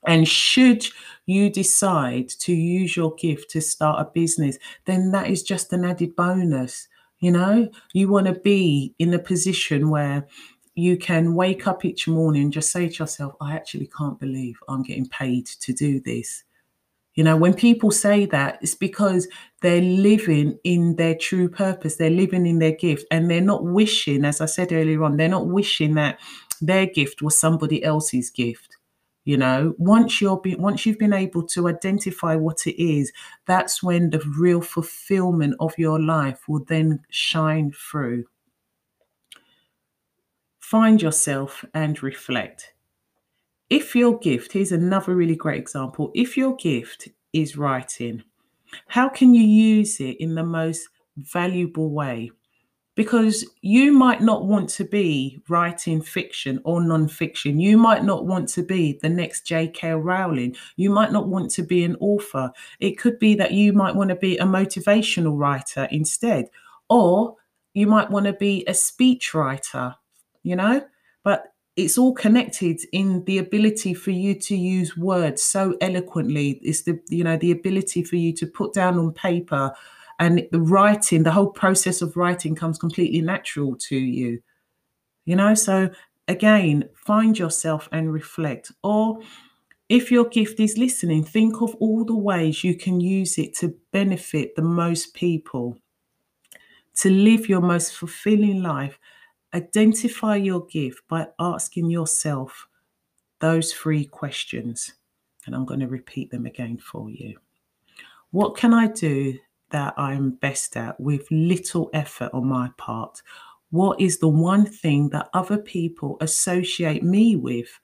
And 0.06 0.28
should 0.28 0.86
you 1.26 1.50
decide 1.50 2.30
to 2.30 2.54
use 2.54 2.96
your 2.96 3.16
gift 3.16 3.52
to 3.52 3.62
start 3.62 4.02
a 4.02 4.12
business, 4.12 4.58
then 4.86 5.12
that 5.12 5.30
is 5.30 5.44
just 5.44 5.72
an 5.72 5.86
added 5.86 6.16
bonus. 6.16 6.88
You 7.20 7.32
know, 7.32 7.70
you 7.94 8.10
want 8.10 8.28
to 8.28 8.34
be 8.34 8.94
in 9.00 9.14
a 9.14 9.20
position 9.20 9.90
where 9.90 10.28
you 10.76 10.98
can 10.98 11.36
wake 11.36 11.68
up 11.68 11.86
each 11.86 12.08
morning 12.08 12.44
and 12.44 12.54
just 12.54 12.72
say 12.72 12.90
to 12.90 12.96
yourself, 12.96 13.36
I 13.40 13.56
actually 13.56 13.90
can't 13.98 14.20
believe 14.20 14.58
I'm 14.68 14.84
getting 14.84 15.08
paid 15.08 15.46
to 15.46 15.72
do 15.72 16.02
this. 16.02 16.44
You 17.16 17.24
know, 17.24 17.38
when 17.38 17.54
people 17.54 17.92
say 17.92 18.26
that, 18.26 18.58
it's 18.62 18.76
because 18.76 19.28
they're 19.64 19.82
living 19.82 20.60
in 20.64 20.98
their 20.98 21.16
true 21.16 21.50
purpose, 21.50 21.96
they're 21.96 22.12
living 22.12 22.46
in 22.46 22.60
their 22.60 22.74
gift, 22.74 23.08
and 23.10 23.32
they're 23.32 23.42
not 23.42 23.64
wishing, 23.64 24.26
as 24.26 24.40
I 24.42 24.46
said 24.46 24.72
earlier 24.72 25.04
on, 25.04 25.18
they're 25.18 25.28
not 25.28 25.48
wishing 25.48 25.96
that 25.96 26.20
their 26.62 26.86
gift 26.86 27.24
was 27.24 27.40
somebody 27.40 27.84
else's 27.84 28.30
gift. 28.30 28.78
You 29.26 29.38
know, 29.38 29.74
once 29.80 30.22
you're 30.22 30.40
be, 30.40 30.56
once 30.56 30.86
you've 30.86 31.00
been 31.00 31.14
able 31.14 31.48
to 31.48 31.68
identify 31.68 32.36
what 32.36 32.68
it 32.68 32.80
is, 32.80 33.12
that's 33.48 33.82
when 33.82 34.12
the 34.12 34.22
real 34.38 34.62
fulfillment 34.62 35.56
of 35.60 35.74
your 35.80 36.00
life 36.00 36.48
will 36.48 36.64
then 36.66 37.00
shine 37.10 37.72
through. 37.72 38.26
Find 40.60 41.02
yourself 41.02 41.66
and 41.74 42.04
reflect 42.04 42.74
if 43.74 43.96
your 43.96 44.20
gift, 44.20 44.54
here's 44.54 44.72
another 44.72 45.16
really 45.16 45.36
great 45.36 45.60
example. 45.60 46.12
If 46.14 46.38
your 46.38 46.56
gift 46.56 47.10
is 47.34 47.58
writing, 47.58 48.24
how 48.88 49.10
can 49.10 49.34
you 49.34 49.44
use 49.44 50.00
it 50.00 50.18
in 50.20 50.36
the 50.36 50.44
most 50.44 50.88
valuable 51.18 51.92
way? 51.92 52.32
Because 52.96 53.44
you 53.62 53.92
might 53.92 54.22
not 54.22 54.46
want 54.46 54.70
to 54.70 54.84
be 54.84 55.42
writing 55.50 56.00
fiction 56.00 56.62
or 56.64 56.80
non-fiction. 56.80 57.60
You 57.60 57.76
might 57.76 58.04
not 58.04 58.28
want 58.28 58.50
to 58.50 58.62
be 58.62 59.00
the 59.02 59.10
next 59.10 59.48
J.K. 59.48 59.94
Rowling. 59.94 60.56
You 60.76 60.92
might 60.92 61.12
not 61.12 61.28
want 61.28 61.50
to 61.52 61.64
be 61.64 61.84
an 61.84 61.96
author. 62.00 62.52
It 62.80 63.00
could 63.00 63.18
be 63.18 63.34
that 63.36 63.52
you 63.52 63.74
might 63.74 63.96
want 63.96 64.10
to 64.10 64.16
be 64.16 64.38
a 64.38 64.44
motivational 64.44 65.38
writer 65.38 65.88
instead, 65.90 66.50
or 66.88 67.36
you 67.74 67.88
might 67.88 68.12
want 68.12 68.28
to 68.28 68.34
be 68.34 68.64
a 68.68 68.76
speech 68.76 69.34
writer, 69.34 69.96
you 70.44 70.56
know? 70.56 70.86
But 71.24 71.53
it's 71.76 71.98
all 71.98 72.14
connected 72.14 72.80
in 72.92 73.24
the 73.26 73.40
ability 73.40 73.94
for 73.94 74.12
you 74.12 74.36
to 74.36 74.56
use 74.56 74.96
words 74.96 75.42
so 75.42 75.76
eloquently. 75.82 76.60
It's 76.62 76.84
the 76.84 77.00
you 77.10 77.24
know 77.24 77.38
the 77.38 77.52
ability 77.52 78.04
for 78.04 78.16
you 78.16 78.34
to 78.34 78.48
put 78.48 78.74
down 78.74 78.98
on 79.00 79.14
paper 79.14 79.74
and 80.20 80.48
the 80.52 80.62
writing 80.62 81.24
the 81.24 81.32
whole 81.32 81.50
process 81.50 82.02
of 82.02 82.16
writing 82.16 82.56
comes 82.56 82.78
completely 82.78 83.22
natural 83.22 83.76
to 83.78 83.96
you 83.98 84.42
you 85.26 85.36
know? 85.36 85.54
So 85.56 85.90
again 86.28 86.90
find 86.96 87.38
yourself 87.38 87.90
and 87.92 88.14
reflect. 88.14 88.72
Or 88.84 89.20
if 89.90 90.12
your 90.12 90.26
gift 90.26 90.60
is 90.60 90.78
listening 90.78 91.24
think 91.24 91.62
of 91.62 91.76
all 91.76 92.06
the 92.06 92.16
ways 92.16 92.64
you 92.64 92.76
can 92.76 93.00
use 93.02 93.38
it 93.38 93.56
to 93.58 93.76
benefit 93.92 94.56
the 94.56 94.62
most 94.62 95.14
people 95.14 95.78
to 96.96 97.10
live 97.10 97.50
your 97.50 97.62
most 97.62 97.96
fulfilling 97.96 98.62
life 98.62 99.00
Identify 99.54 100.38
your 100.38 100.66
gift 100.66 101.02
by 101.08 101.28
asking 101.40 101.90
yourself 101.90 102.68
those 103.40 103.74
three 103.74 104.06
questions. 104.06 104.94
And 105.46 105.54
I'm 105.54 105.66
going 105.66 105.82
to 105.82 105.88
repeat 105.88 106.32
them 106.32 106.46
again 106.46 106.78
for 106.78 107.10
you. 107.10 107.38
What 108.32 108.58
can 108.58 108.74
I 108.74 108.88
do 108.88 109.38
that 109.70 109.94
I'm 109.98 110.32
best 110.32 110.78
at 110.78 111.00
with 111.00 111.28
little 111.30 111.90
effort 111.94 112.32
on 112.34 112.48
my 112.48 112.70
part? 112.78 113.22
What 113.70 114.00
is 114.00 114.20
the 114.20 114.28
one 114.28 114.66
thing 114.66 115.10
that 115.10 115.30
other 115.34 115.58
people 115.58 116.18
associate 116.22 117.04
me 117.04 117.36
with? 117.36 117.80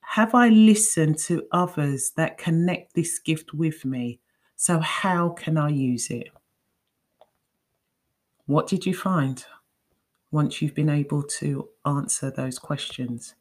Have 0.00 0.34
I 0.34 0.50
listened 0.50 1.18
to 1.20 1.46
others 1.52 2.12
that 2.16 2.38
connect 2.38 2.94
this 2.94 3.18
gift 3.18 3.54
with 3.54 3.84
me? 3.84 4.20
So, 4.56 4.78
how 4.78 5.30
can 5.30 5.56
I 5.56 5.70
use 5.70 6.10
it? 6.10 6.28
What 8.46 8.66
did 8.66 8.84
you 8.84 8.94
find? 8.94 9.44
Once 10.32 10.60
you've 10.60 10.74
been 10.74 10.90
able 10.90 11.22
to 11.22 11.68
answer 11.86 12.30
those 12.30 12.58
questions. 12.58 13.34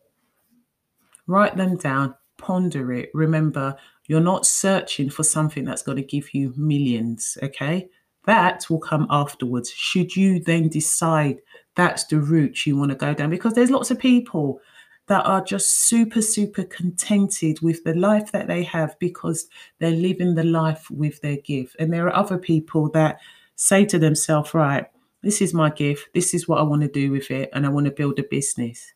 Write 1.26 1.58
them 1.58 1.78
down, 1.78 2.14
ponder 2.38 2.92
it. 2.92 3.10
Remember, 3.14 3.76
you're 4.08 4.20
not 4.20 4.46
searching 4.46 5.10
for 5.10 5.24
something 5.24 5.64
that's 5.64 5.84
going 5.84 5.98
to 5.98 6.04
give 6.04 6.34
you 6.34 6.54
millions, 6.58 7.38
okay? 7.42 7.88
That 8.26 8.70
will 8.70 8.80
come 8.80 9.08
afterwards. 9.10 9.72
Should 9.72 10.16
you 10.16 10.40
then 10.40 10.68
decide 10.68 11.38
that's 11.76 12.06
the 12.06 12.20
route 12.20 12.66
you 12.66 12.78
want 12.78 12.92
to 12.92 12.96
go 12.96 13.14
down? 13.14 13.30
Because 13.30 13.54
there's 13.54 13.72
lots 13.72 13.90
of 13.90 14.00
people 14.00 14.60
that 15.08 15.26
are 15.26 15.44
just 15.44 15.88
super, 15.88 16.22
super 16.22 16.64
contented 16.64 17.62
with 17.62 17.84
the 17.84 17.96
life 17.96 18.32
that 18.32 18.48
they 18.48 18.64
have 18.64 18.98
because 19.00 19.48
they're 19.80 19.92
living 19.92 20.36
the 20.36 20.44
life 20.44 20.90
with 20.92 21.20
their 21.22 21.38
gift. 21.38 21.76
And 21.80 21.92
there 21.92 22.06
are 22.08 22.16
other 22.16 22.38
people 22.38 22.90
that 22.92 23.20
say 23.56 23.86
to 23.86 24.00
themselves, 24.00 24.54
right, 24.54 24.86
this 25.22 25.42
is 25.42 25.54
my 25.54 25.70
gift. 25.70 26.10
This 26.14 26.34
is 26.34 26.48
what 26.48 26.60
I 26.60 26.64
want 26.64 26.82
to 26.82 26.88
do 26.88 27.12
with 27.12 27.30
it. 27.32 27.50
And 27.54 27.66
I 27.66 27.70
want 27.70 27.86
to 27.86 27.92
build 27.92 28.20
a 28.20 28.24
business. 28.24 28.94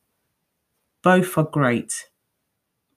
Both 1.01 1.37
are 1.37 1.43
great. 1.43 2.09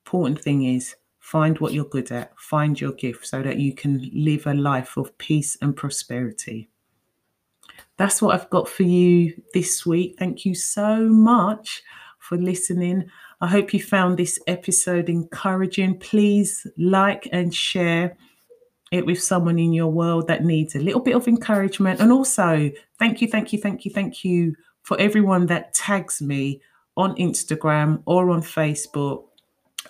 Important 0.05 0.41
thing 0.41 0.65
is 0.65 0.97
find 1.19 1.59
what 1.59 1.75
you're 1.75 1.85
good 1.85 2.11
at, 2.11 2.33
find 2.39 2.81
your 2.81 2.93
gift 2.93 3.27
so 3.27 3.43
that 3.43 3.59
you 3.59 3.75
can 3.75 4.11
live 4.15 4.47
a 4.47 4.55
life 4.55 4.97
of 4.97 5.17
peace 5.19 5.59
and 5.61 5.77
prosperity. 5.77 6.71
That's 7.99 8.23
what 8.23 8.35
I've 8.35 8.49
got 8.49 8.69
for 8.69 8.85
you 8.85 9.35
this 9.53 9.85
week. 9.85 10.17
Thank 10.19 10.47
you 10.47 10.55
so 10.55 11.01
much 11.01 11.83
for 12.19 12.39
listening. 12.39 13.11
I 13.41 13.49
hope 13.49 13.75
you 13.75 13.83
found 13.83 14.17
this 14.19 14.39
episode 14.47 15.09
encouraging. 15.09 15.99
Please 15.99 16.67
like 16.79 17.29
and 17.31 17.55
share 17.55 18.17
it 18.91 19.05
with 19.05 19.23
someone 19.23 19.59
in 19.59 19.73
your 19.73 19.89
world 19.89 20.27
that 20.29 20.45
needs 20.45 20.75
a 20.75 20.81
little 20.81 21.01
bit 21.01 21.15
of 21.15 21.29
encouragement. 21.29 22.01
And 22.01 22.11
also, 22.11 22.71
thank 22.99 23.21
you, 23.21 23.29
thank 23.29 23.53
you, 23.53 23.59
thank 23.59 23.85
you, 23.85 23.91
thank 23.91 24.25
you 24.25 24.55
for 24.83 24.99
everyone 24.99 25.47
that 25.47 25.75
tags 25.75 26.23
me 26.23 26.61
on 26.97 27.15
Instagram 27.17 28.03
or 28.07 28.31
on 28.31 28.43
Facebook. 28.43 29.25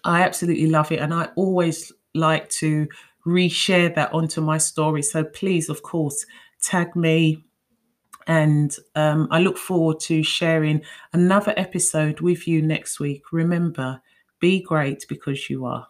I 0.05 0.23
absolutely 0.23 0.67
love 0.67 0.91
it. 0.93 1.01
And 1.01 1.15
I 1.15 1.29
always 1.37 1.93
like 2.15 2.49
to 2.51 2.89
reshare 3.27 3.95
that 3.95 4.13
onto 4.13 4.41
my 4.41 4.59
story. 4.59 5.03
So 5.03 5.25
please, 5.25 5.69
of 5.69 5.83
course, 5.83 6.27
tag 6.63 6.97
me. 6.97 7.45
And 8.27 8.77
um, 8.95 9.29
I 9.31 9.41
look 9.41 9.57
forward 9.57 10.01
to 10.01 10.23
sharing 10.23 10.83
another 11.13 11.55
episode 11.57 12.21
with 12.21 12.47
you 12.47 12.61
next 12.61 13.01
week. 13.01 13.23
Remember, 13.33 14.03
be 14.41 14.61
great 14.61 15.07
because 15.09 15.49
you 15.49 15.65
are. 15.65 15.87